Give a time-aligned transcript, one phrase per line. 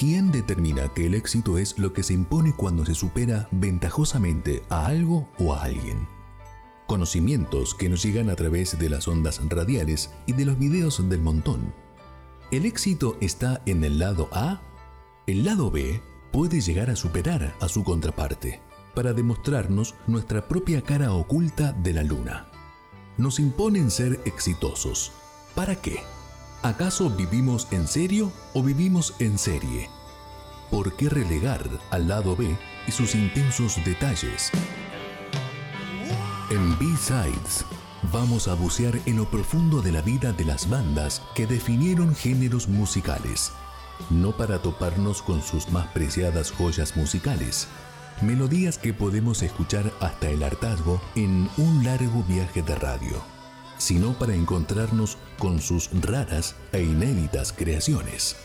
[0.00, 4.86] ¿Quién determina que el éxito es lo que se impone cuando se supera ventajosamente a
[4.86, 6.08] algo o a alguien?
[6.86, 11.20] Conocimientos que nos llegan a través de las ondas radiales y de los videos del
[11.20, 11.74] montón.
[12.50, 14.62] ¿El éxito está en el lado A?
[15.26, 16.00] El lado B
[16.32, 18.62] puede llegar a superar a su contraparte
[18.94, 22.48] para demostrarnos nuestra propia cara oculta de la luna.
[23.18, 25.12] Nos imponen ser exitosos.
[25.54, 26.00] ¿Para qué?
[26.62, 29.88] ¿Acaso vivimos en serio o vivimos en serie?
[30.70, 32.54] ¿Por qué relegar al lado B
[32.86, 34.50] y sus intensos detalles?
[36.50, 37.64] En B-Sides
[38.12, 42.68] vamos a bucear en lo profundo de la vida de las bandas que definieron géneros
[42.68, 43.52] musicales,
[44.10, 47.68] no para toparnos con sus más preciadas joyas musicales,
[48.20, 53.39] melodías que podemos escuchar hasta el hartazgo en un largo viaje de radio,
[53.80, 58.36] sino para encontrarnos con sus raras e inéditas creaciones.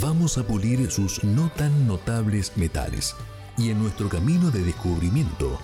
[0.00, 3.14] Vamos a pulir sus no tan notables metales
[3.58, 5.58] y en nuestro camino de descubrimiento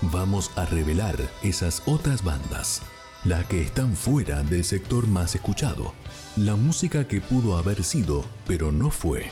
[0.00, 2.80] vamos a revelar esas otras bandas,
[3.24, 5.92] las que están fuera del sector más escuchado,
[6.36, 9.30] la música que pudo haber sido, pero no fue.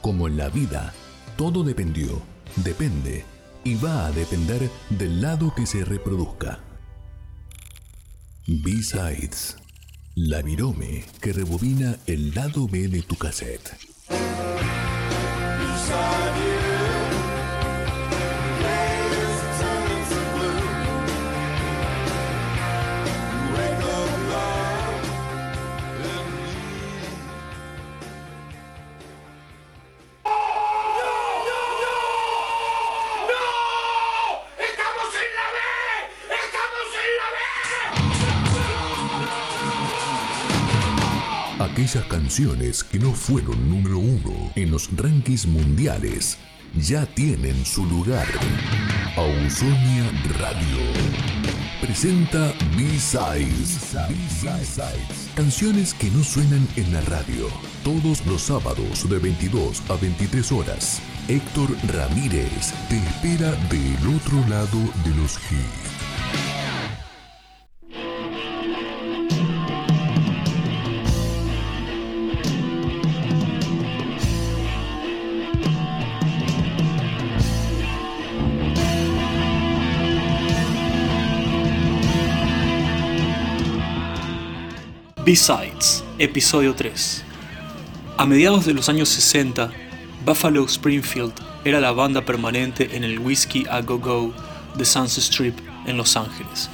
[0.00, 0.94] Como en la vida,
[1.36, 2.22] todo dependió,
[2.56, 3.26] depende
[3.64, 6.60] y va a depender del lado que se reproduzca.
[8.50, 9.58] B-Sides,
[10.14, 13.76] la virome que rebobina el lado B de tu cassette.
[41.58, 46.38] Aquellas canciones que no fueron número uno en los rankings mundiales
[46.76, 48.28] ya tienen su lugar.
[49.16, 53.96] Ausonia Radio presenta B-Sides.
[55.34, 57.48] Canciones que no suenan en la radio.
[57.82, 61.00] Todos los sábados de 22 a 23 horas.
[61.26, 65.87] Héctor Ramírez te espera del otro lado de los hits.
[85.28, 87.22] B-Sides, episodio 3.
[88.16, 89.70] A mediados de los años 60,
[90.24, 91.34] Buffalo Springfield
[91.66, 94.32] era la banda permanente en el Whiskey a Go Go
[94.78, 96.70] de Sunset Strip en Los Ángeles.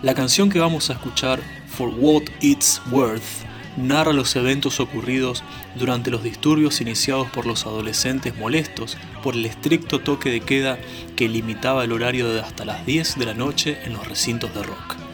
[0.00, 1.38] La canción que vamos a escuchar,
[1.68, 3.44] For What It's Worth,
[3.76, 5.42] narra los eventos ocurridos
[5.74, 10.78] durante los disturbios iniciados por los adolescentes molestos por el estricto toque de queda
[11.14, 14.62] que limitaba el horario de hasta las 10 de la noche en los recintos de
[14.62, 15.05] rock.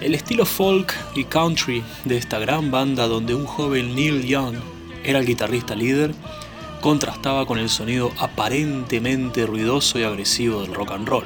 [0.00, 4.56] El estilo folk y country de esta gran banda donde un joven Neil Young
[5.04, 6.14] era el guitarrista líder,
[6.80, 11.24] contrastaba con el sonido aparentemente ruidoso y agresivo del rock and roll.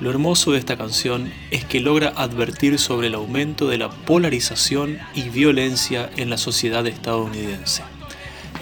[0.00, 4.98] Lo hermoso de esta canción es que logra advertir sobre el aumento de la polarización
[5.14, 7.82] y violencia en la sociedad estadounidense.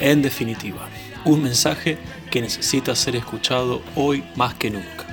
[0.00, 0.88] En definitiva,
[1.26, 1.98] un mensaje
[2.30, 5.05] que necesita ser escuchado hoy más que nunca.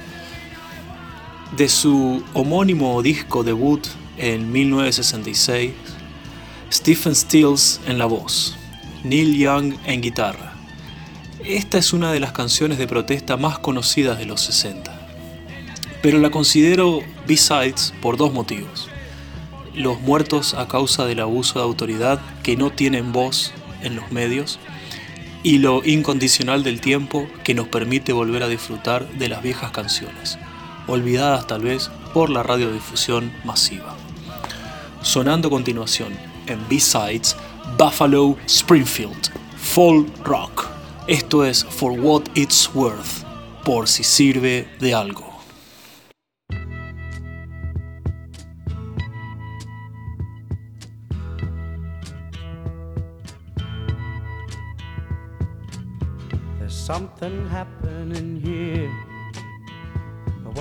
[1.57, 3.85] De su homónimo disco debut
[4.17, 5.71] en 1966,
[6.71, 8.55] Stephen Stills en la voz,
[9.03, 10.55] Neil Young en guitarra.
[11.45, 14.99] Esta es una de las canciones de protesta más conocidas de los 60,
[16.01, 18.89] pero la considero B-Sides por dos motivos.
[19.75, 23.53] Los muertos a causa del abuso de autoridad que no tienen voz
[23.83, 24.57] en los medios
[25.43, 30.39] y lo incondicional del tiempo que nos permite volver a disfrutar de las viejas canciones
[30.87, 33.95] olvidadas tal vez por la radiodifusión masiva.
[35.01, 36.13] Sonando a continuación
[36.47, 37.35] en B-Sides,
[37.77, 40.67] Buffalo Springfield, Fall Rock.
[41.07, 43.25] Esto es For What It's Worth,
[43.63, 45.33] por si sirve de algo.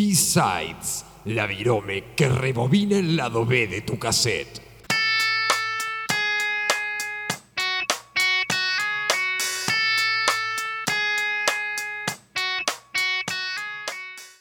[0.00, 4.62] B-Sides, la virome que rebobina el lado B de tu cassette.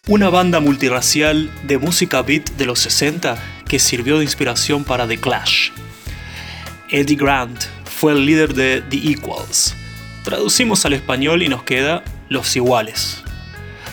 [0.07, 5.17] Una banda multirracial de música beat de los 60 que sirvió de inspiración para The
[5.17, 5.71] Clash.
[6.91, 9.75] Eddie Grant fue el líder de The Equals.
[10.23, 13.23] Traducimos al español y nos queda Los Iguales.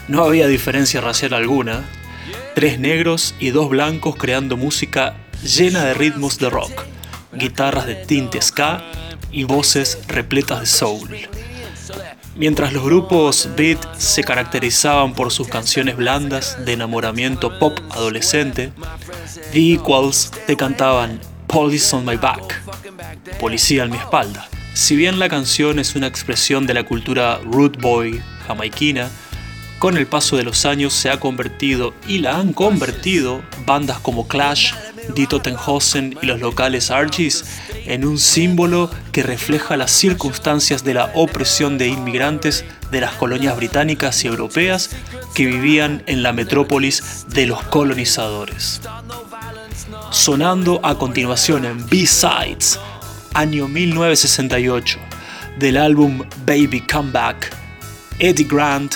[0.08, 1.84] No había diferencia racial alguna.
[2.54, 6.84] Tres negros y dos blancos creando música llena de ritmos de rock,
[7.32, 8.84] guitarras de tinte ska
[9.32, 11.08] y voces repletas de soul.
[12.36, 18.72] Mientras los grupos beat se caracterizaban por sus canciones blandas de enamoramiento pop adolescente,
[19.52, 22.62] The Equals te cantaban Police on My Back,
[23.38, 24.48] Policía en mi espalda.
[24.74, 29.08] Si bien la canción es una expresión de la cultura root boy jamaiquina,
[29.84, 34.26] con el paso de los años se ha convertido y la han convertido bandas como
[34.26, 34.72] Clash,
[35.14, 37.44] Dito Tenhosen y los locales Argies
[37.84, 43.58] en un símbolo que refleja las circunstancias de la opresión de inmigrantes de las colonias
[43.58, 44.88] británicas y europeas
[45.34, 48.80] que vivían en la metrópolis de los colonizadores.
[50.10, 52.80] Sonando a continuación en B-Sides,
[53.34, 54.98] año 1968,
[55.58, 57.54] del álbum Baby Come Back,
[58.18, 58.94] Eddie Grant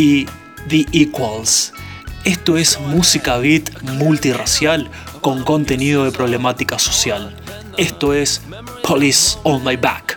[0.00, 0.26] y
[0.68, 1.74] The Equals.
[2.24, 7.36] Esto es música beat multirracial con contenido de problemática social.
[7.76, 8.40] Esto es
[8.82, 10.16] Police on My Back,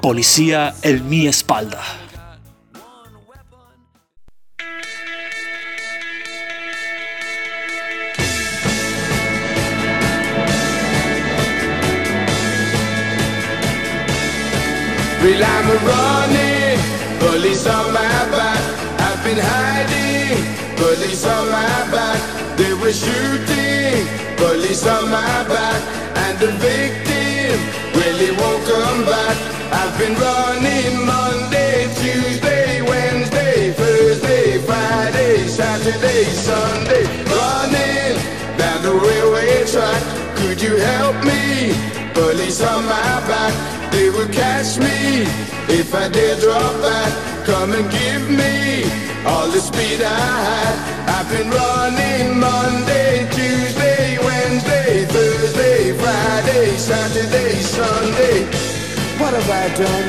[0.00, 1.82] Policía en mi espalda.
[17.20, 18.57] Police on my back.
[19.28, 20.40] Been hiding,
[20.76, 22.56] police on my back.
[22.56, 24.08] They were shooting,
[24.38, 25.82] police on my back.
[26.16, 27.60] And the victim,
[27.92, 29.36] he won't come back.
[29.70, 37.04] I've been running Monday, Tuesday, Wednesday, Thursday, Friday, Saturday, Sunday.
[37.28, 38.16] Running
[38.56, 40.02] down the railway track.
[40.38, 41.97] Could you help me?
[42.18, 43.54] Police on my back.
[43.92, 45.22] They will catch me
[45.78, 47.12] if I dare drop back.
[47.46, 48.82] Come and give me
[49.24, 50.74] all the speed I had.
[51.14, 58.38] I've been running Monday, Tuesday, Wednesday, Thursday, Friday, Saturday, Sunday.
[59.20, 60.08] What have I done?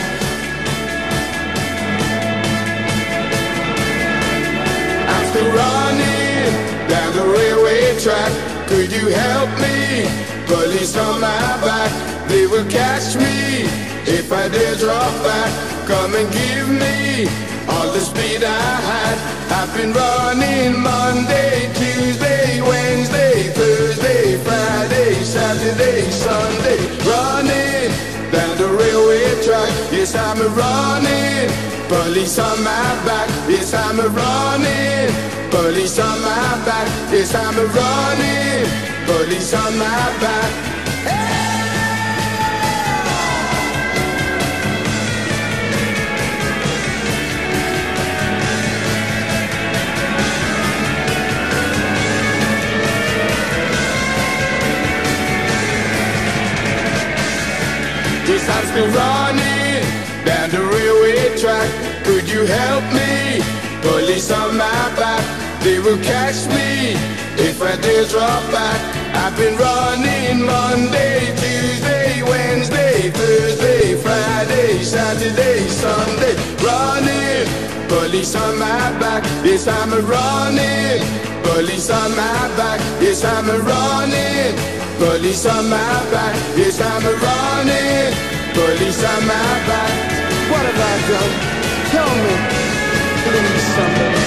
[5.13, 8.31] I'm still running down the railway track.
[8.67, 10.38] Could you help me?
[10.49, 11.91] Police on my back,
[12.27, 13.69] they will catch me
[14.17, 15.51] if I dare drop back.
[15.87, 17.29] Come and give me
[17.69, 19.17] all the speed I had.
[19.59, 27.89] I've been running Monday, Tuesday, Wednesday, Thursday, Friday, Saturday, Sunday, running
[28.33, 29.69] down the railway track.
[29.91, 31.69] Yes, I'm running.
[31.89, 33.27] Police on my back.
[33.49, 35.09] Yes, I'm running,
[35.49, 36.87] police on my back.
[37.11, 38.65] Yes, I'm running,
[39.09, 40.69] police on my back.
[58.51, 59.83] I'm still running
[60.25, 61.69] down the railway track.
[62.03, 63.41] Could you help me?
[63.81, 65.23] Police on my back,
[65.61, 66.95] they will catch me
[67.37, 68.79] if I dare drop back.
[69.15, 76.35] I've been running Monday, Tuesday, Wednesday, Thursday, Friday, Saturday, Sunday.
[76.63, 77.47] Running,
[77.87, 79.23] police on my back.
[79.43, 81.03] Yes, I'm running.
[81.43, 82.79] Police on my back.
[83.01, 84.55] Yes, I'm running.
[84.97, 85.77] Police on my
[86.11, 86.35] back.
[86.55, 88.13] Yes, I'm running.
[88.53, 89.91] Police on my back.
[90.51, 91.33] What have I done?
[91.91, 92.33] Tell me,
[93.25, 94.18] please, somebody.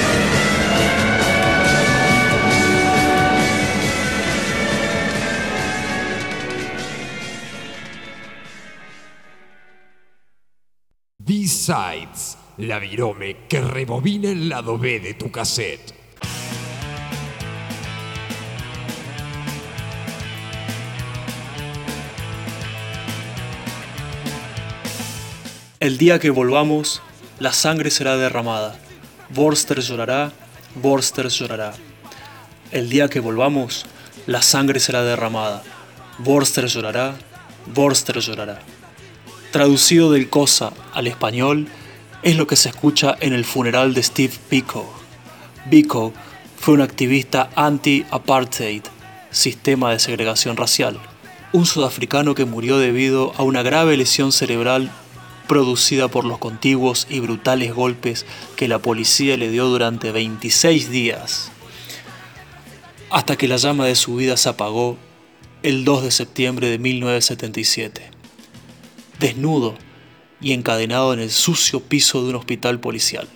[11.53, 15.93] B-Sides, la virome que rebobina el lado B de tu cassette.
[25.79, 27.03] El día que volvamos,
[27.39, 28.79] la sangre será derramada.
[29.29, 30.33] Borster llorará,
[30.77, 31.75] Borster llorará.
[32.71, 33.85] El día que volvamos,
[34.27, 35.63] la sangre será derramada.
[36.19, 37.15] Borster llorará,
[37.67, 38.72] Borster llorará.
[39.53, 41.69] Traducido del Cosa al español,
[42.23, 44.91] es lo que se escucha en el funeral de Steve Biko.
[45.67, 46.15] Biko
[46.57, 48.83] fue un activista anti-apartheid,
[49.31, 50.99] sistema de segregación racial,
[51.53, 54.91] un sudafricano que murió debido a una grave lesión cerebral
[55.49, 58.25] producida por los contiguos y brutales golpes
[58.57, 61.53] que la policía le dio durante 26 días,
[63.11, 64.97] hasta que la llama de su vida se apagó
[65.63, 68.12] el 2 de septiembre de 1977.
[69.23, 69.76] Desnudo
[70.41, 73.29] y encadenado en el sucio piso de un hospital policial.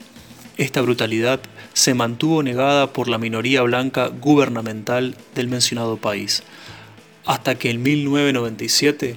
[0.56, 1.38] Esta brutalidad
[1.74, 6.42] se mantuvo negada por la minoría blanca gubernamental del mencionado país,
[7.24, 9.16] hasta que en 1997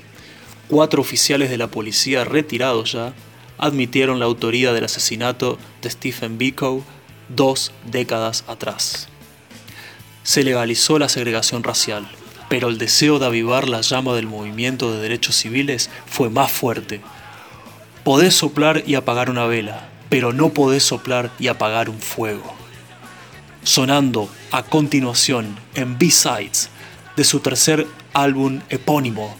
[0.67, 3.15] cuatro oficiales de la policía retirados ya
[3.57, 6.83] admitieron la autoría del asesinato de Stephen Biko
[7.29, 9.09] dos décadas atrás.
[10.21, 12.07] Se legalizó la segregación racial,
[12.49, 16.99] pero el deseo de avivar la llama del movimiento de derechos civiles fue más fuerte.
[18.03, 22.55] Podés soplar y apagar una vela, pero no podés soplar y apagar un fuego.
[23.63, 26.69] Sonando a continuación en B-Sides
[27.15, 29.37] de su tercer álbum epónimo,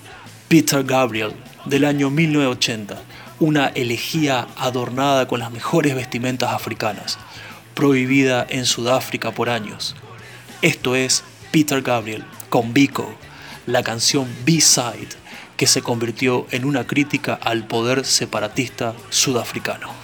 [0.48, 1.34] Peter Gabriel,
[1.66, 3.02] del año 1980,
[3.40, 7.18] una elegía adornada con las mejores vestimentas africanas,
[7.74, 9.96] prohibida en Sudáfrica por años.
[10.62, 13.14] Esto es Peter Gabriel con Biko,
[13.66, 15.10] la canción B-Side,
[15.58, 19.99] que se convirtió en una crítica al poder separatista sudafricano.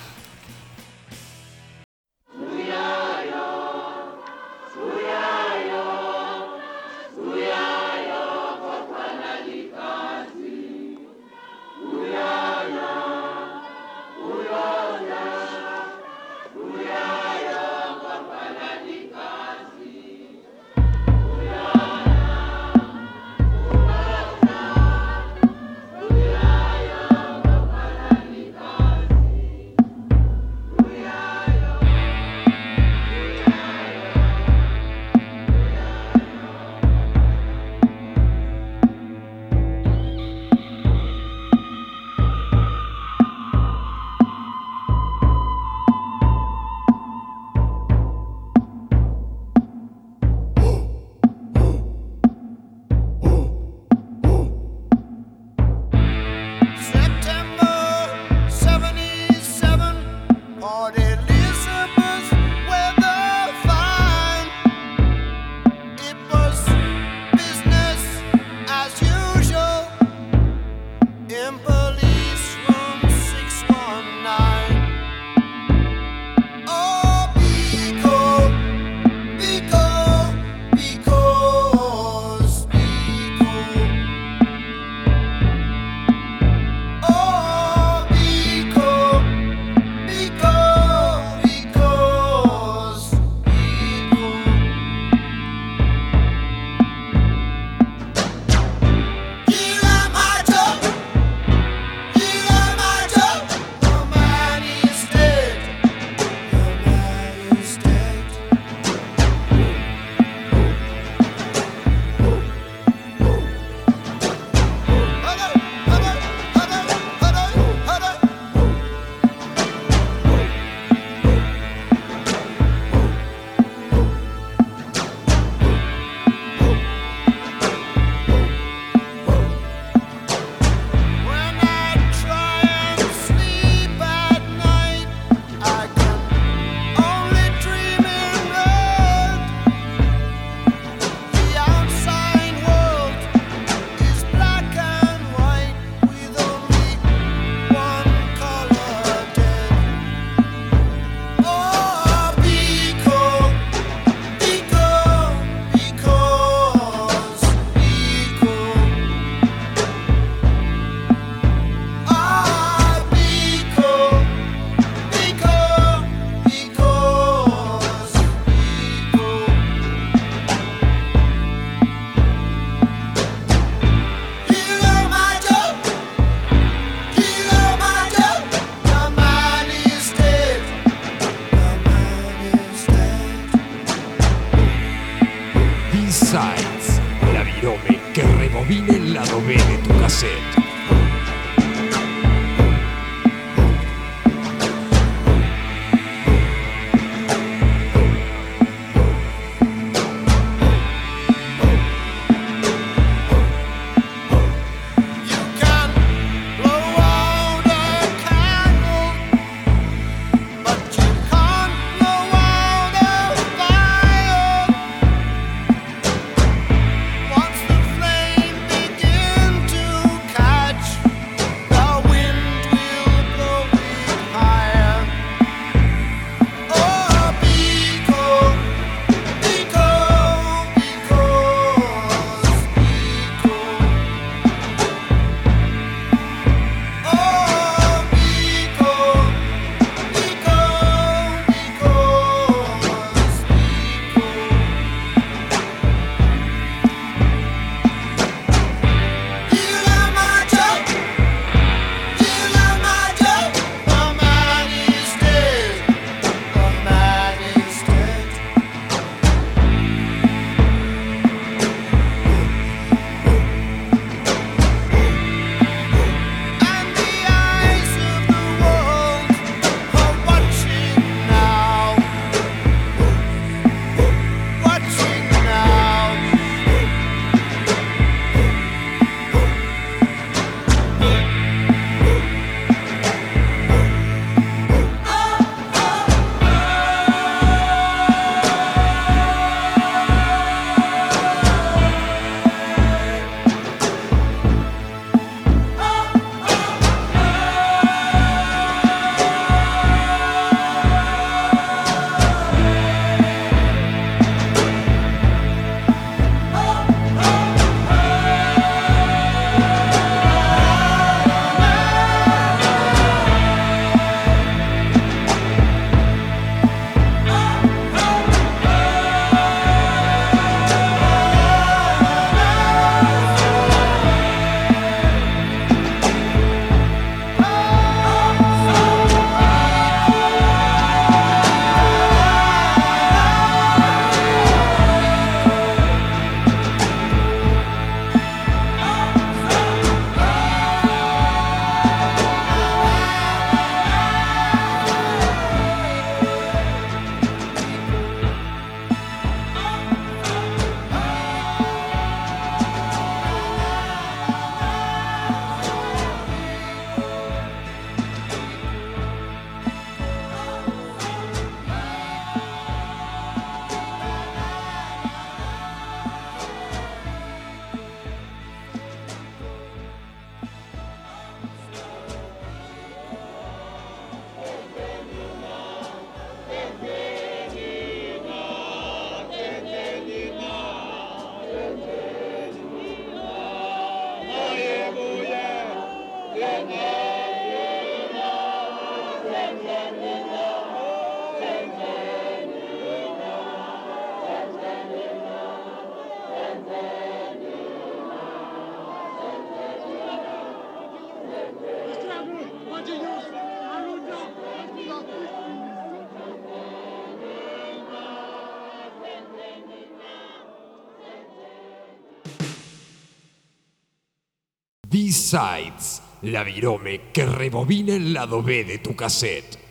[414.96, 416.00] B-Sides,
[416.32, 419.65] la virome que rebobina el lado B de tu cassette.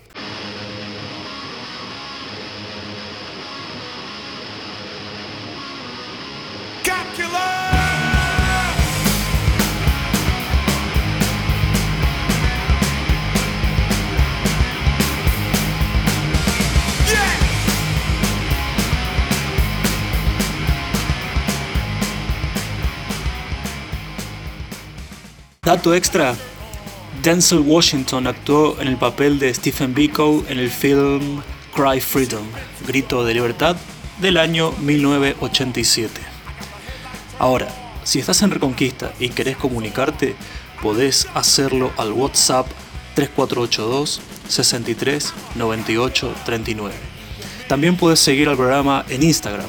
[25.92, 26.34] Extra,
[27.22, 31.42] Denzel Washington actuó en el papel de Stephen Biko en el film
[31.74, 32.46] Cry Freedom,
[32.86, 33.76] Grito de Libertad,
[34.18, 36.20] del año 1987.
[37.38, 37.68] Ahora,
[38.04, 40.36] si estás en Reconquista y querés comunicarte,
[40.80, 42.66] podés hacerlo al WhatsApp
[43.14, 46.94] 3482 63 98 39.
[47.68, 49.68] También puedes seguir al programa en Instagram.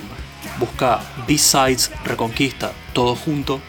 [0.60, 3.60] Busca B-Sides Reconquista, todo junto.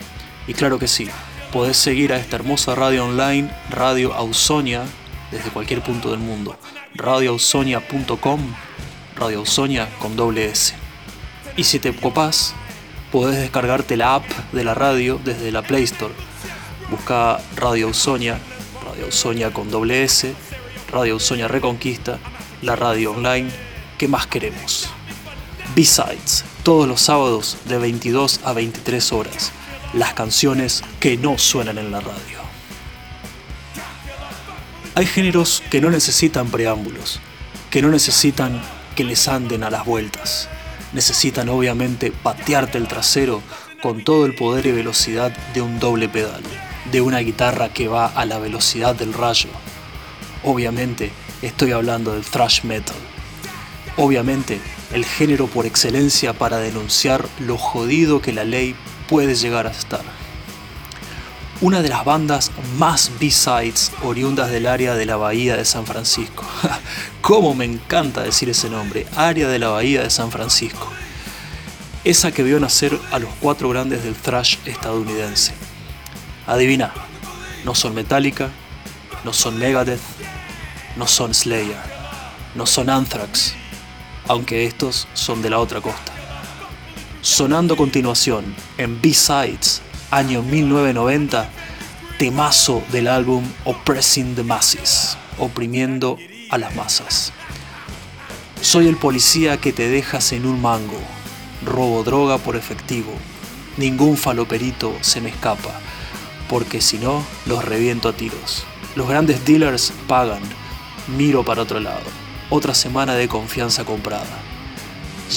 [0.46, 1.08] Y claro que sí,
[1.56, 4.84] podés seguir a esta hermosa radio online, Radio Ausonia,
[5.30, 6.54] desde cualquier punto del mundo.
[6.94, 8.40] radioausonia.com,
[9.16, 10.74] Radio Ausonia con doble S.
[11.56, 12.52] Y si te copás,
[13.10, 16.12] podés descargarte la app de la radio desde la Play Store.
[16.90, 18.38] Busca Radio Ausonia,
[18.84, 20.34] Radio Ausonia con doble S,
[20.92, 22.18] Radio Ausonia Reconquista,
[22.60, 23.48] la radio online
[23.96, 24.90] que más queremos.
[25.74, 29.52] B-Sides, todos los sábados de 22 a 23 horas,
[29.96, 32.40] las canciones que no suenan en la radio.
[34.94, 37.20] Hay géneros que no necesitan preámbulos,
[37.70, 38.62] que no necesitan
[38.94, 40.48] que les anden a las vueltas.
[40.92, 43.42] Necesitan obviamente patearte el trasero
[43.82, 46.42] con todo el poder y velocidad de un doble pedal,
[46.92, 49.48] de una guitarra que va a la velocidad del rayo.
[50.44, 51.10] Obviamente
[51.42, 52.96] estoy hablando del thrash metal.
[53.96, 54.60] Obviamente
[54.92, 58.76] el género por excelencia para denunciar lo jodido que la ley
[59.08, 60.02] puede llegar a estar
[61.62, 66.44] una de las bandas más B-sides oriundas del área de la Bahía de San Francisco.
[67.22, 70.92] Cómo me encanta decir ese nombre, área de la Bahía de San Francisco.
[72.04, 75.54] Esa que vio nacer a los cuatro grandes del thrash estadounidense.
[76.46, 76.92] Adivina,
[77.64, 78.50] no son Metallica,
[79.24, 80.00] no son Megadeth,
[80.96, 81.76] no son Slayer,
[82.54, 83.54] no son Anthrax,
[84.28, 86.15] aunque estos son de la otra costa.
[87.26, 91.50] Sonando a continuación en B-Sides año 1990,
[92.20, 96.18] temazo del álbum Oppressing the Masses, oprimiendo
[96.50, 97.32] a las masas.
[98.60, 101.00] Soy el policía que te dejas en un mango,
[101.64, 103.12] robo droga por efectivo,
[103.76, 105.80] ningún faloperito se me escapa,
[106.48, 108.64] porque si no, los reviento a tiros.
[108.94, 110.42] Los grandes dealers pagan,
[111.08, 112.06] miro para otro lado,
[112.50, 114.38] otra semana de confianza comprada.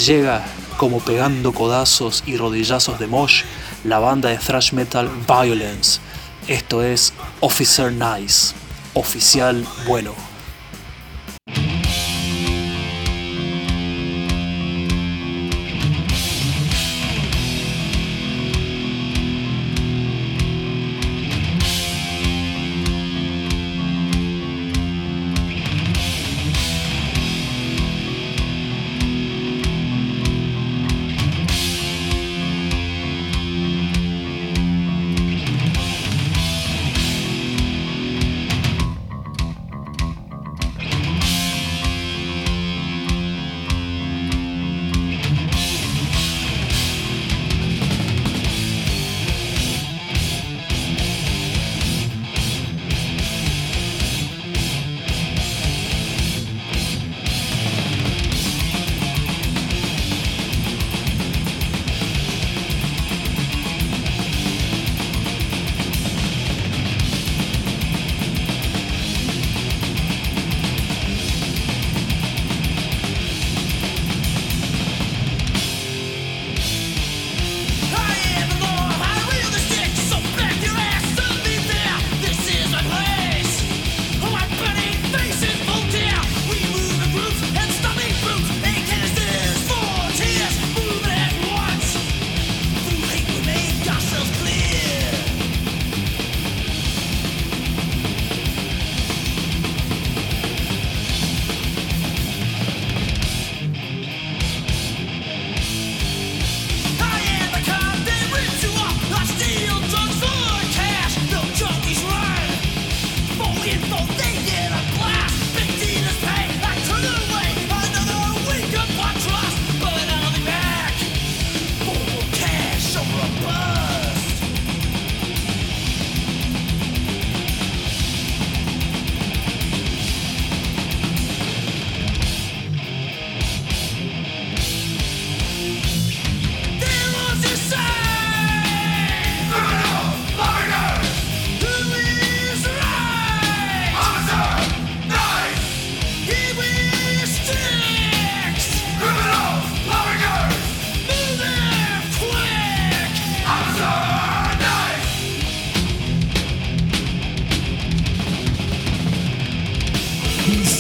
[0.06, 0.46] Llega
[0.80, 3.44] como pegando codazos y rodillazos de mosh
[3.84, 6.00] la banda de thrash metal Violence.
[6.48, 7.12] Esto es
[7.42, 8.56] Officer Nice,
[8.94, 10.29] oficial bueno.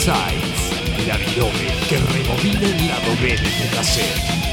[0.09, 4.48] Sides, la aerome que rebobina el lado B de cassette.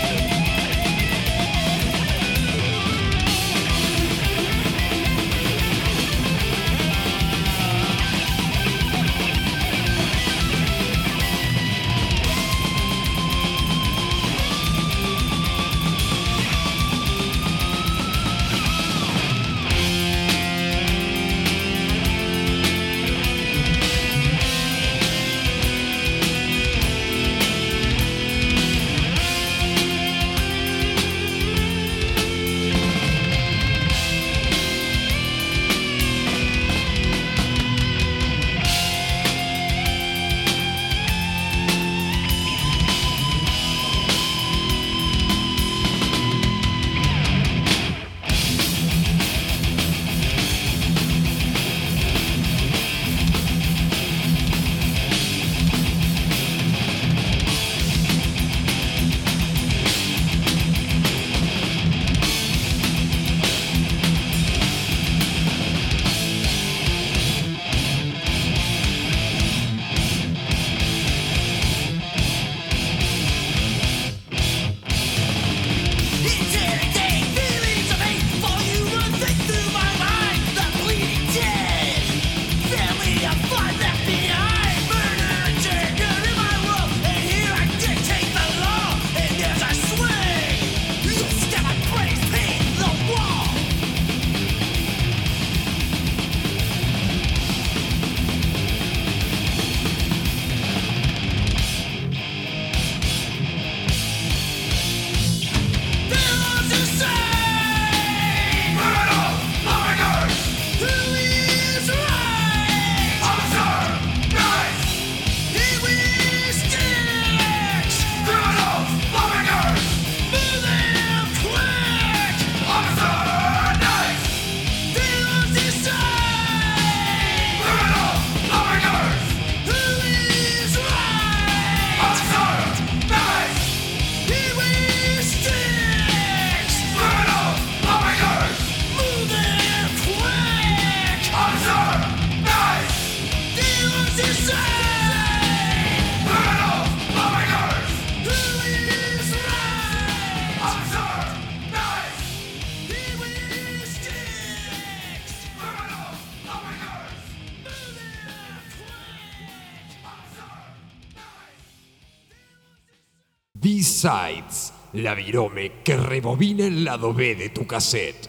[164.07, 168.29] La virome que rebobina el lado B de tu cassette.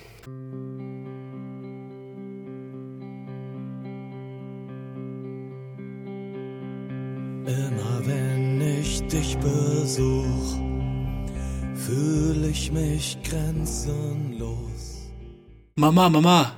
[7.46, 10.58] Immer wenn ich dich besuch,
[11.76, 15.12] fühle ich mich grenzenlos.
[15.76, 16.56] Mamá, mamá,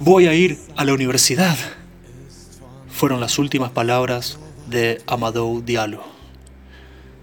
[0.00, 1.58] voy a ir a la universidad.
[2.88, 6.21] Fueron las últimas palabras de Amadou Diallo.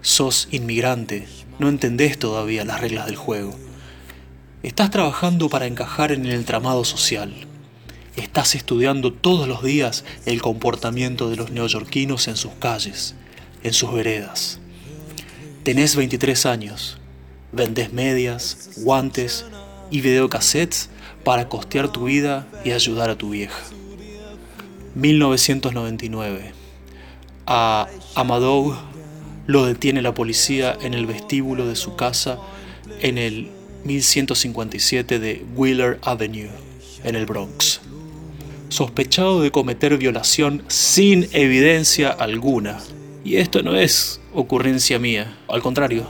[0.02, 3.54] Sos inmigrante, no entendés todavía las reglas del juego.
[4.62, 7.34] Estás trabajando para encajar en el entramado social.
[8.16, 13.14] Estás estudiando todos los días el comportamiento de los neoyorquinos en sus calles,
[13.62, 14.58] en sus veredas.
[15.64, 16.98] Tenés 23 años,
[17.52, 19.44] vendés medias, guantes
[19.90, 20.88] y videocassettes
[21.24, 23.60] para costear tu vida y ayudar a tu vieja.
[24.94, 26.54] 1999.
[27.46, 28.76] A Amadou
[29.50, 32.38] lo detiene la policía en el vestíbulo de su casa
[33.00, 33.48] en el
[33.84, 36.50] 1157 de Wheeler Avenue,
[37.02, 37.80] en el Bronx.
[38.68, 42.78] Sospechado de cometer violación sin evidencia alguna.
[43.24, 46.06] Y esto no es ocurrencia mía, al contrario,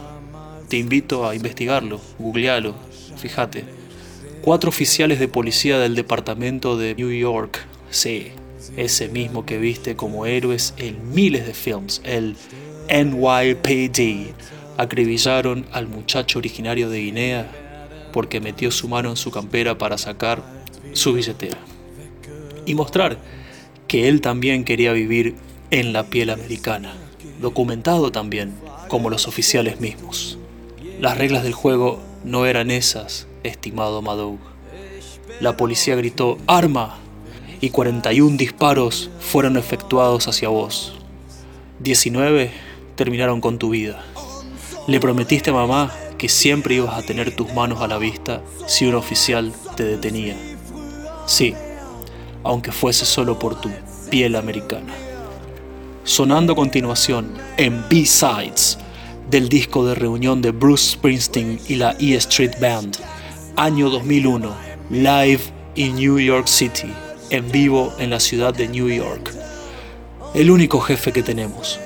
[0.69, 2.75] te invito a investigarlo, googlealo,
[3.17, 3.65] fíjate.
[4.43, 7.59] Cuatro oficiales de policía del departamento de New York,
[7.91, 8.33] sí,
[8.77, 12.37] ese mismo que viste como héroes en miles de films, el
[12.91, 14.35] NYPD,
[14.77, 17.51] acribillaron al muchacho originario de Guinea
[18.13, 20.43] porque metió su mano en su campera para sacar
[20.93, 21.59] su billetera
[22.67, 23.19] y mostrar
[23.87, 25.37] que él también quería vivir
[25.71, 26.93] en la piel americana,
[27.41, 28.55] documentado también
[28.89, 30.39] como los oficiales mismos.
[31.01, 34.39] Las reglas del juego no eran esas, estimado Madou.
[35.41, 36.99] La policía gritó ¡Arma!
[37.61, 40.95] y 41 disparos fueron efectuados hacia vos.
[41.81, 42.51] 19
[43.01, 44.05] terminaron con tu vida.
[44.87, 48.85] Le prometiste a mamá que siempre ibas a tener tus manos a la vista si
[48.85, 50.37] un oficial te detenía.
[51.25, 51.55] Sí,
[52.45, 53.71] aunque fuese solo por tu
[54.11, 54.93] piel americana.
[56.05, 58.77] Sonando a continuación en B-Sides
[59.31, 62.99] del disco de reunión de Bruce Springsteen y la E Street Band,
[63.57, 64.55] año 2001,
[64.91, 65.41] live
[65.75, 66.93] in New York City,
[67.31, 69.33] en vivo en la ciudad de New York.
[70.35, 71.81] El único jefe que tenemos,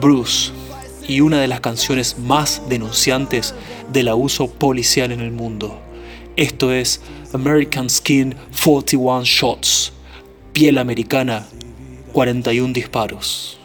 [0.00, 0.52] Bruce,
[1.10, 3.52] y una de las canciones más denunciantes
[3.92, 5.76] del abuso policial en el mundo.
[6.36, 7.00] Esto es
[7.32, 9.92] American Skin 41 Shots,
[10.52, 11.48] piel americana,
[12.12, 13.59] 41 disparos.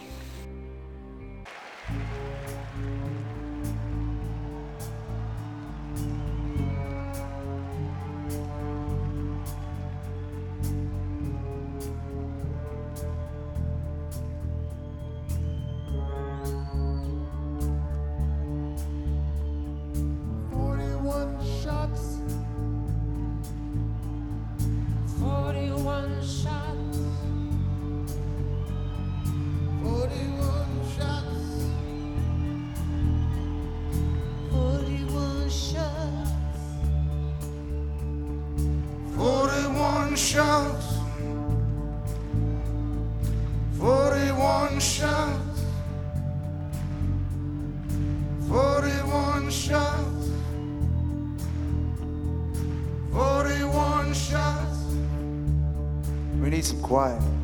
[40.36, 40.86] Shots.
[43.78, 45.64] 41 shots.
[48.46, 50.28] 41 shots.
[53.12, 54.78] 41 shots.
[56.42, 57.35] We need some quiet.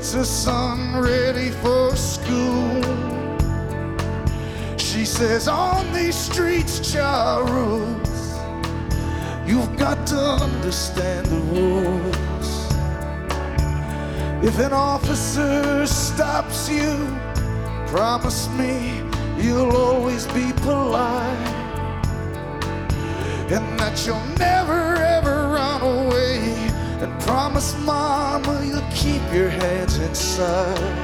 [0.00, 2.80] Gets her son ready for school.
[4.78, 8.08] She says, On these streets, Charles,
[9.46, 12.50] you've got to understand the rules.
[14.42, 16.96] If an officer stops you,
[17.86, 19.02] promise me
[19.36, 21.60] you'll always be polite
[23.52, 24.89] and that you'll never
[27.30, 30.96] promise mama you'll keep your hands inside.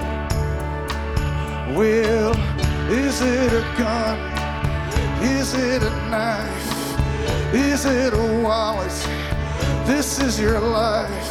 [1.76, 2.32] Well,
[2.90, 4.18] is it a gun?
[5.22, 6.68] Is it a knife?
[7.54, 8.98] Is it a wallet?
[9.86, 11.30] This is your life.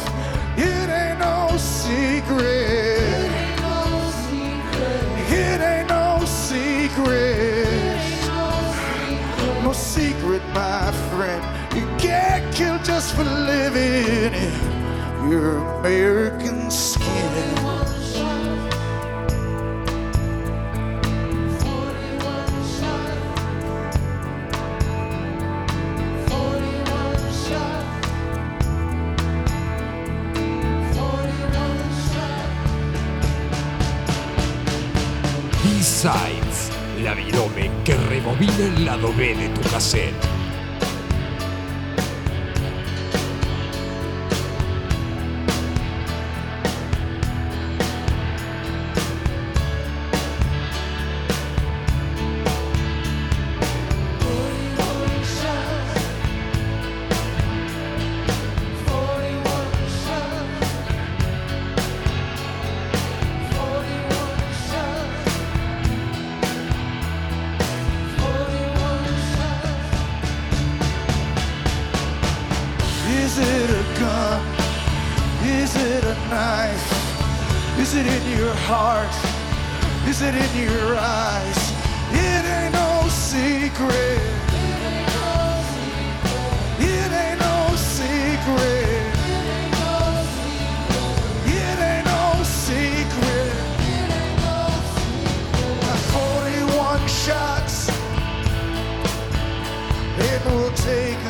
[0.56, 3.28] It ain't no secret.
[5.44, 7.68] It ain't no secret.
[8.00, 8.64] Ain't no secret.
[9.62, 11.42] No secret, my friend.
[11.76, 14.65] You get killed just for living
[15.26, 16.55] in your American
[78.46, 79.16] your heart?
[80.08, 81.62] Is it in your eyes?
[82.12, 84.20] It ain't no secret.
[86.78, 89.14] It ain't no secret.
[91.58, 93.54] It ain't no secret.
[96.14, 97.90] 41 shots.
[100.28, 101.25] And we'll take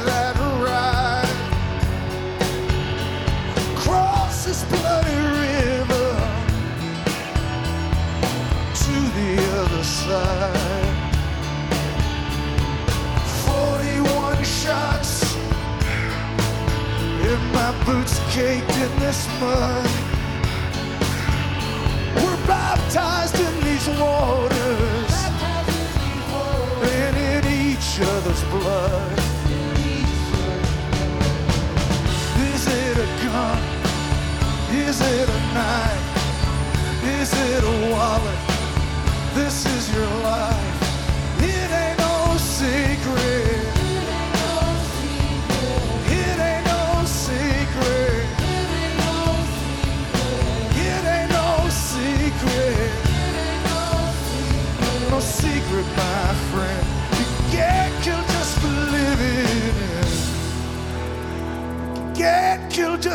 [17.87, 19.87] boots caked in this mud.
[22.16, 25.12] We're baptized in these waters
[26.82, 29.18] and in each other's blood.
[32.51, 33.62] Is it a gun?
[34.72, 36.07] Is it a knife?
[37.20, 38.41] Is it a wallet?
[39.34, 40.56] This is your life.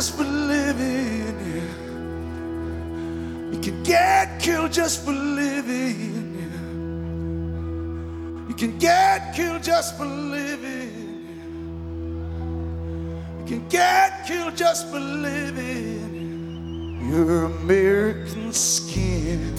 [0.02, 1.38] Just for living.
[3.54, 6.34] You can get killed just for living.
[8.50, 11.28] You can get killed just for living.
[13.42, 16.98] You can get killed just for living.
[17.12, 19.54] Your American skin.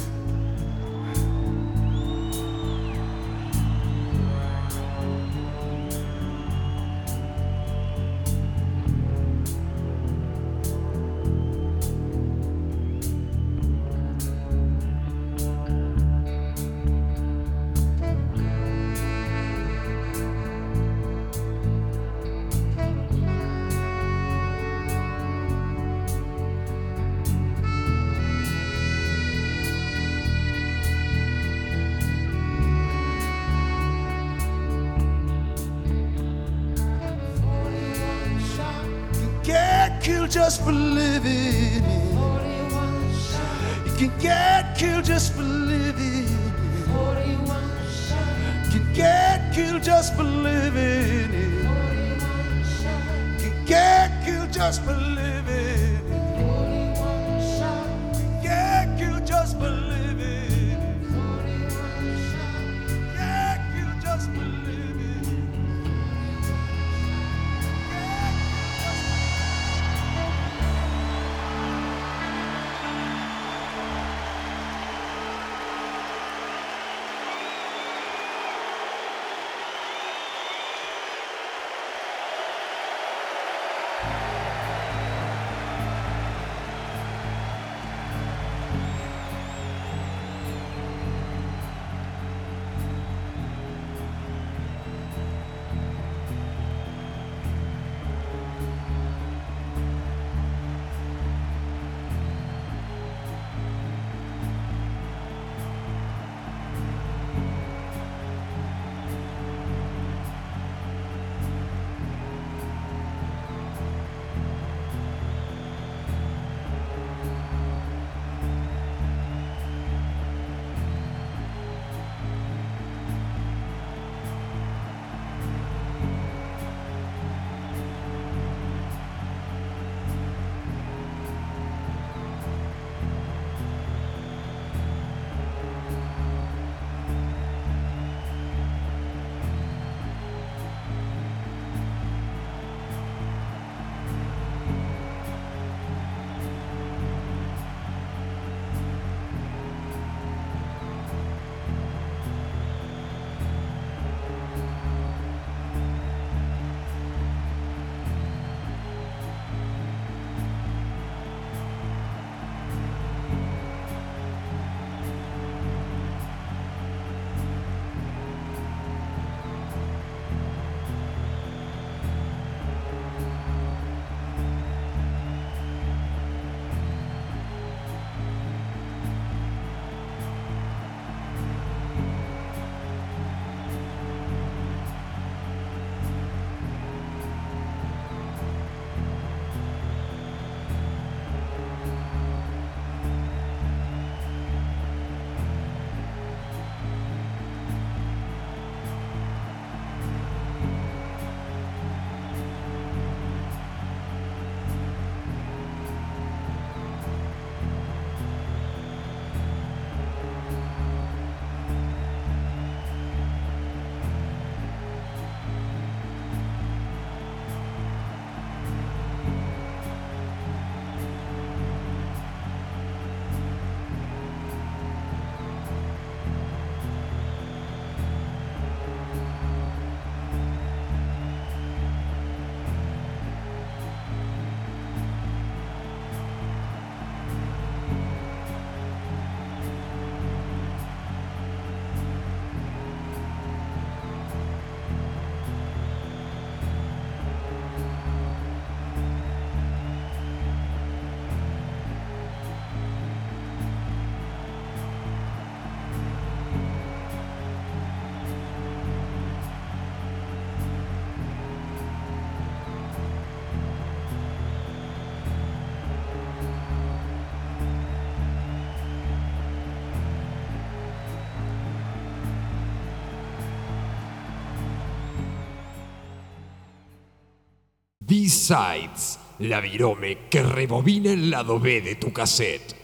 [278.13, 282.77] B-Sides, la virome que rebobina el lado B de tu cassette.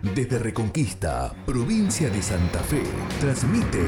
[0.00, 2.82] Desde Reconquista, provincia de Santa Fe,
[3.20, 3.84] transmite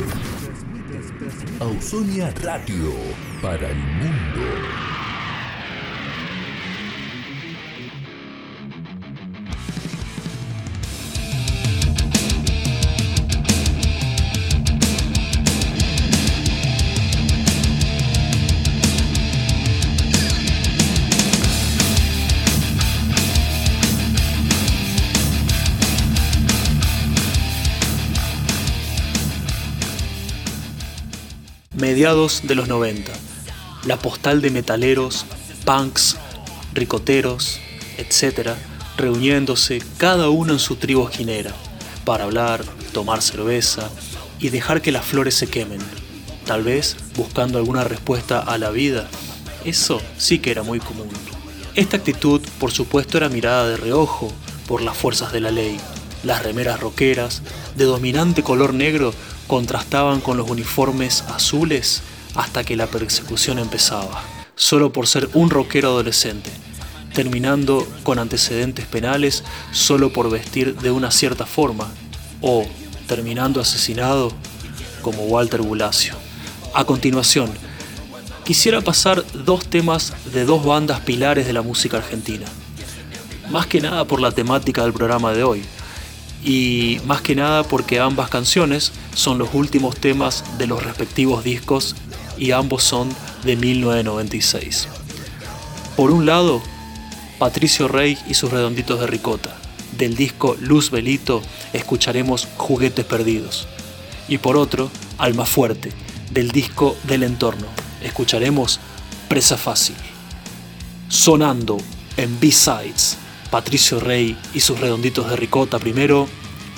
[1.60, 2.92] Ausonia Radio
[3.40, 4.91] para el mundo.
[32.02, 33.12] De los 90.
[33.86, 35.24] La postal de metaleros,
[35.64, 36.16] punks,
[36.74, 37.60] ricoteros,
[37.96, 38.56] etc.,
[38.96, 41.52] reuniéndose cada uno en su tribu esquinera,
[42.04, 43.88] para hablar, tomar cerveza
[44.40, 45.78] y dejar que las flores se quemen,
[46.44, 49.08] tal vez buscando alguna respuesta a la vida.
[49.64, 51.08] Eso sí que era muy común.
[51.76, 54.32] Esta actitud, por supuesto, era mirada de reojo
[54.66, 55.78] por las fuerzas de la ley.
[56.24, 57.42] Las remeras roqueras,
[57.76, 59.14] de dominante color negro,
[59.52, 62.00] contrastaban con los uniformes azules
[62.34, 64.24] hasta que la persecución empezaba,
[64.54, 66.50] solo por ser un rockero adolescente,
[67.12, 71.92] terminando con antecedentes penales solo por vestir de una cierta forma,
[72.40, 72.64] o
[73.06, 74.32] terminando asesinado
[75.02, 76.14] como Walter Bulacio.
[76.72, 77.50] A continuación,
[78.46, 82.46] quisiera pasar dos temas de dos bandas pilares de la música argentina.
[83.50, 85.62] Más que nada por la temática del programa de hoy.
[86.44, 91.94] Y más que nada porque ambas canciones son los últimos temas de los respectivos discos
[92.36, 93.08] y ambos son
[93.44, 94.88] de 1996.
[95.96, 96.62] Por un lado,
[97.38, 99.56] Patricio Rey y sus redonditos de ricota.
[99.98, 103.68] Del disco Luz Belito escucharemos Juguetes Perdidos.
[104.28, 105.92] Y por otro, Alma Fuerte,
[106.30, 107.66] del disco Del Entorno.
[108.02, 108.80] Escucharemos
[109.28, 109.96] Presa Fácil.
[111.08, 111.78] Sonando
[112.16, 113.18] en B-Sides,
[113.52, 116.26] Patricio Rey y sus redonditos de ricota primero,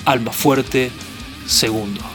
[0.03, 0.91] Alma Fuerte
[1.47, 2.14] segundo.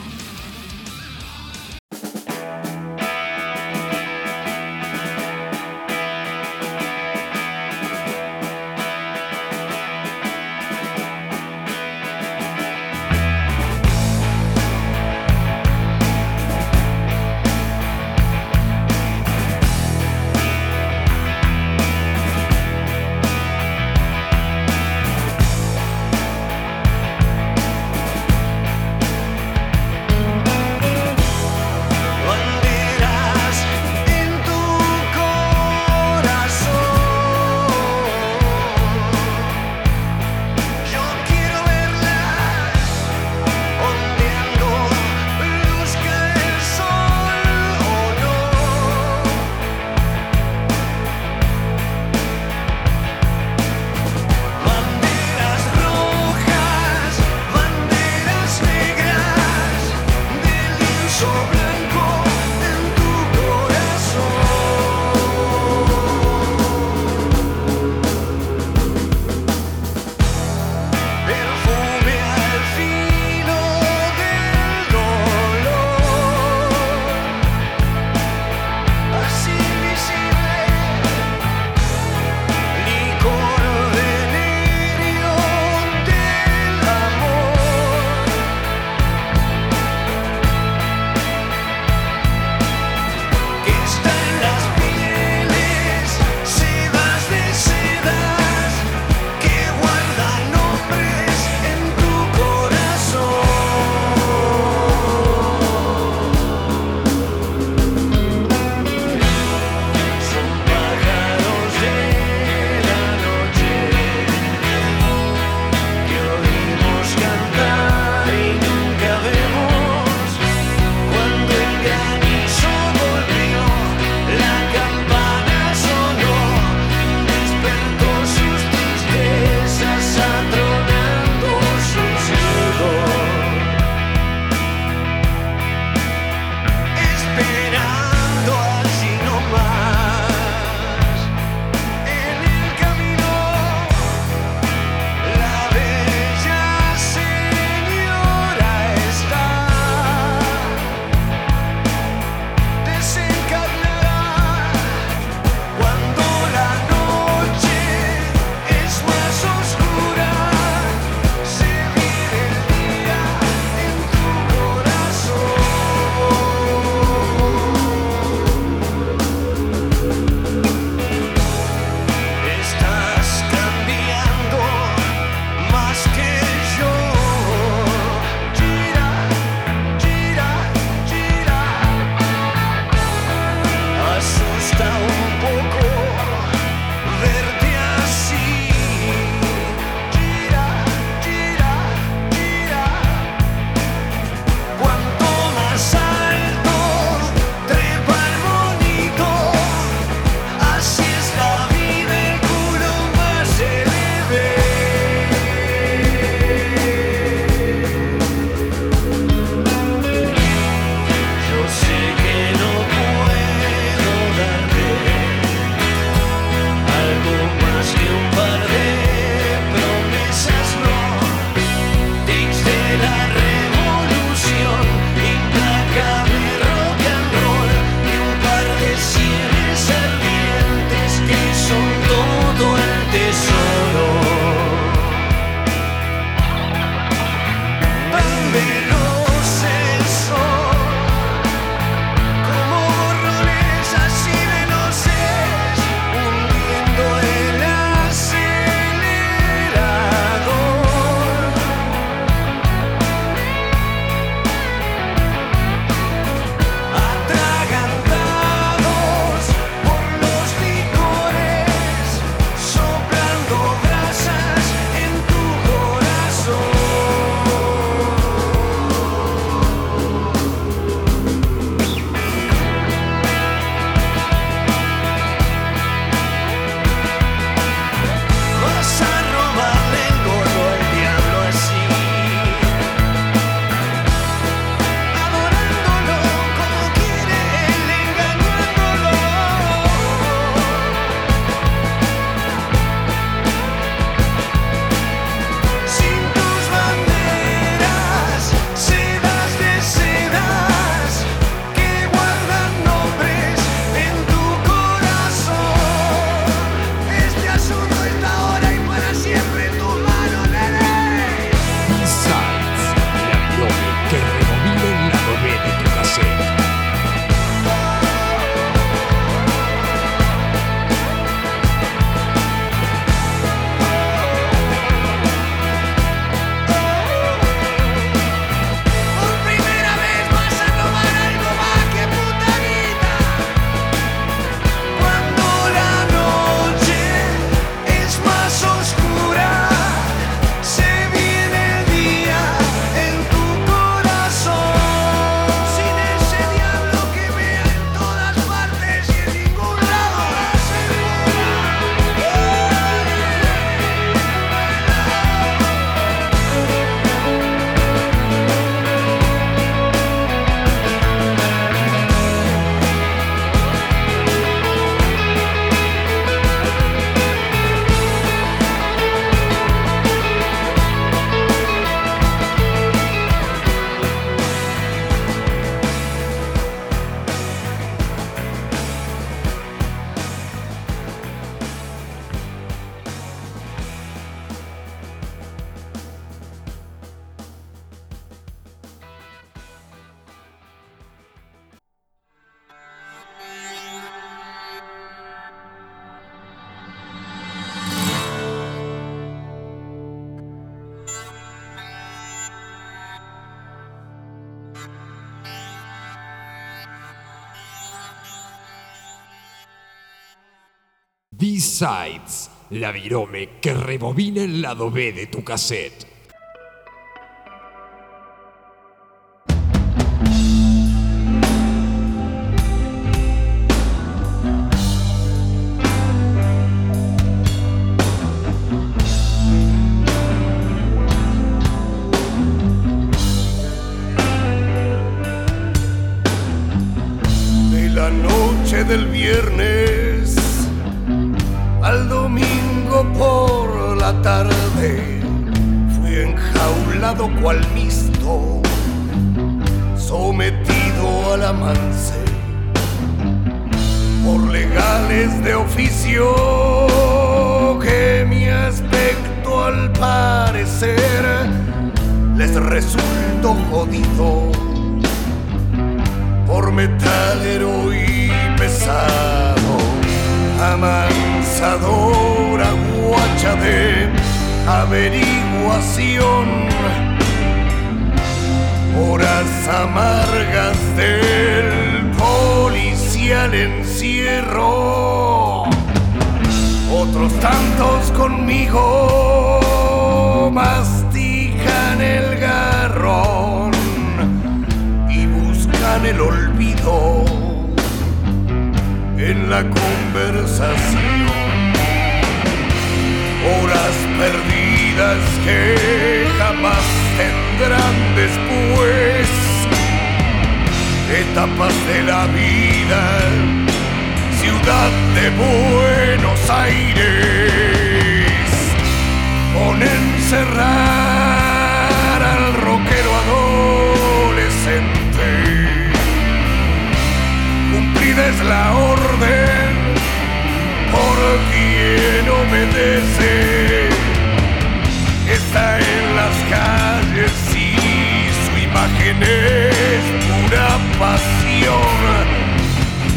[411.80, 416.09] B-Sides, la virome que rebobina el lado B de tu cassette.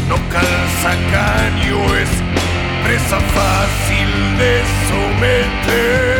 [0.08, 2.10] No calza caño, es
[2.84, 6.14] presa fácil de someter.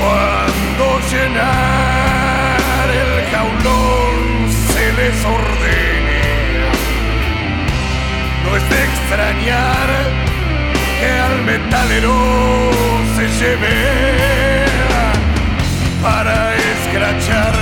[0.00, 4.16] Cuando llenar el jaulón
[4.72, 6.22] se les ordene,
[8.44, 9.88] no es de extrañar
[11.00, 12.16] que al metalero
[13.16, 13.76] se lleve
[16.00, 17.57] para escracharlo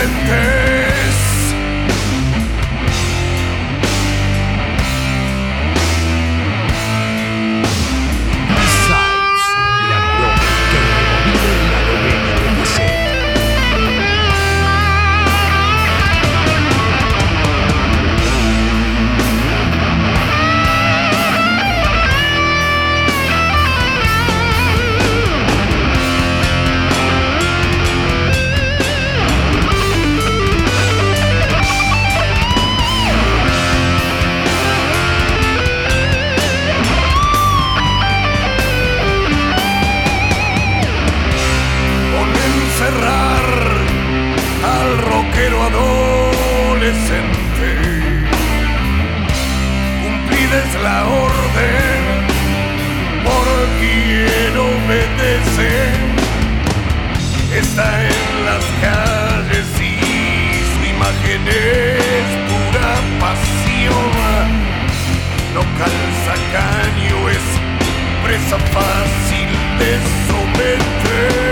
[0.00, 0.53] aunque
[61.46, 64.46] es pura pasión.
[65.54, 67.46] No calza caño, es
[68.24, 69.90] presa fácil de
[70.26, 71.44] someter.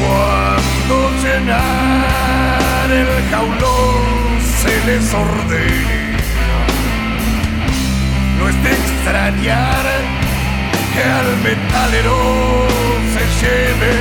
[0.00, 6.66] Cuando llenar el jaulón se les ordena,
[8.38, 9.84] no es de extrañar
[10.94, 12.66] que al metalero
[13.12, 13.94] se lleve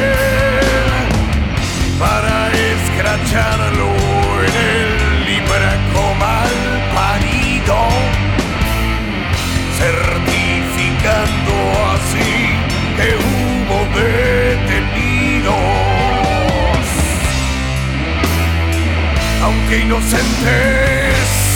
[1.99, 2.48] para
[2.99, 3.91] escracharlo
[4.43, 6.51] en el libraco mal
[6.93, 7.77] parido
[9.77, 11.53] certificando
[11.93, 12.33] así
[12.97, 15.55] que hubo detenidos,
[19.43, 21.48] aunque inocentes.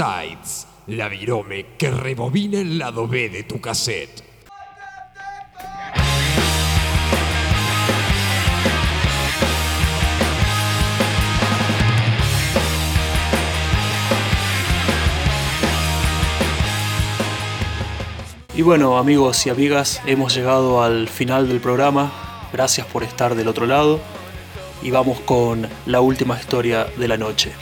[0.00, 4.29] que la virome que rebobina el lado B de tu cassette.
[18.60, 22.12] Y bueno, amigos y amigas, hemos llegado al final del programa.
[22.52, 24.00] Gracias por estar del otro lado.
[24.82, 27.52] Y vamos con la última historia de la noche.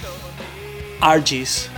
[1.00, 1.70] Argis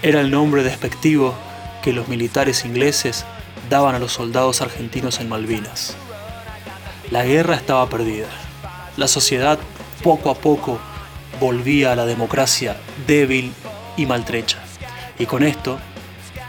[0.00, 1.34] era el nombre despectivo
[1.82, 3.26] que los militares ingleses
[3.68, 5.94] daban a los soldados argentinos en Malvinas.
[7.10, 8.28] La guerra estaba perdida.
[8.96, 9.58] La sociedad
[10.02, 10.78] poco a poco
[11.38, 13.52] volvía a la democracia débil
[13.98, 14.60] y maltrecha.
[15.18, 15.78] Y con esto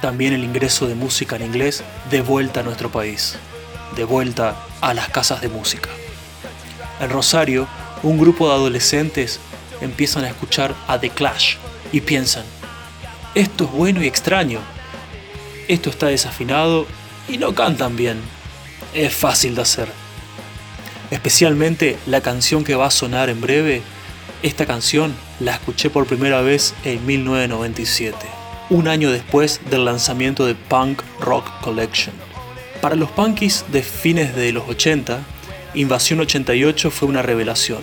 [0.03, 1.81] también el ingreso de música en inglés
[2.11, 3.37] de vuelta a nuestro país,
[3.95, 5.89] de vuelta a las casas de música.
[6.99, 7.69] En Rosario,
[8.03, 9.39] un grupo de adolescentes
[9.79, 11.55] empiezan a escuchar a The Clash
[11.93, 12.43] y piensan,
[13.33, 14.59] esto es bueno y extraño,
[15.69, 16.85] esto está desafinado
[17.29, 18.19] y no cantan bien,
[18.93, 19.87] es fácil de hacer.
[21.11, 23.81] Especialmente la canción que va a sonar en breve,
[24.41, 28.42] esta canción la escuché por primera vez en 1997
[28.73, 32.15] un año después del lanzamiento de Punk Rock Collection.
[32.81, 35.19] Para los punkies de fines de los 80,
[35.75, 37.81] Invasión 88 fue una revelación.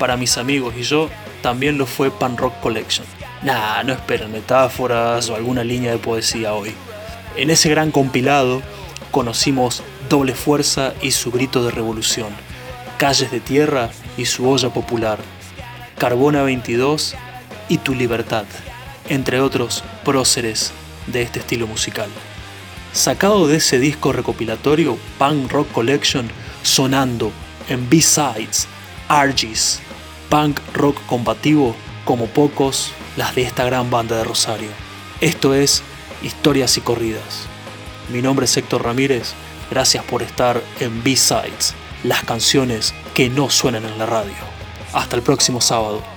[0.00, 1.10] Para mis amigos y yo,
[1.42, 3.06] también lo fue Punk Rock Collection.
[3.42, 6.74] Nah, no esperen metáforas o alguna línea de poesía hoy.
[7.36, 8.62] En ese gran compilado
[9.12, 12.30] conocimos Doble Fuerza y su grito de revolución,
[12.98, 15.20] Calles de Tierra y su olla popular,
[15.98, 17.14] Carbona 22
[17.68, 18.44] y Tu Libertad
[19.08, 20.72] entre otros próceres
[21.06, 22.08] de este estilo musical.
[22.92, 26.28] Sacado de ese disco recopilatorio Punk Rock Collection,
[26.62, 27.30] sonando
[27.68, 28.66] en B-Sides,
[29.08, 29.80] Argis,
[30.28, 34.70] punk rock combativo como pocos las de esta gran banda de Rosario.
[35.20, 35.82] Esto es
[36.22, 37.46] Historias y Corridas.
[38.12, 39.34] Mi nombre es Héctor Ramírez,
[39.70, 44.34] gracias por estar en B-Sides, las canciones que no suenan en la radio.
[44.92, 46.15] Hasta el próximo sábado.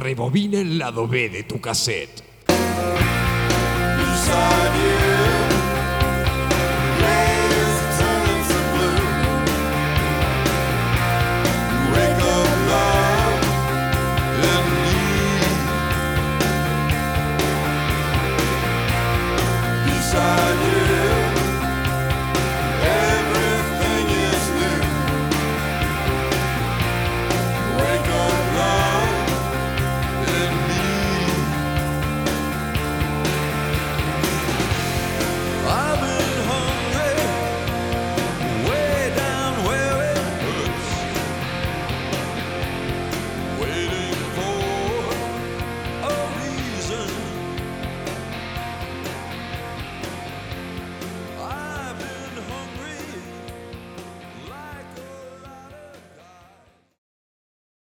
[0.00, 2.24] Rebobina el lado B de tu cassette.